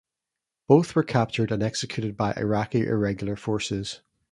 [0.67, 4.01] Both were captured and executed by Iraqi irregular forces.